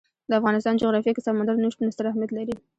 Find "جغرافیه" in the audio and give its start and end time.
0.81-1.13